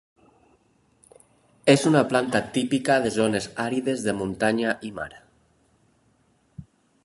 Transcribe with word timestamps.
És 1.73 1.83
una 1.89 2.01
planta 2.13 2.41
típica 2.57 2.97
de 3.05 3.13
zones 3.17 3.47
àrides 3.67 4.09
de 4.09 4.17
muntanya 4.23 4.73
i 4.91 4.95
mar. 5.01 5.09